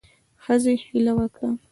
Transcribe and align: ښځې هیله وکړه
ښځې 0.43 0.73
هیله 0.85 1.11
وکړه 1.17 1.49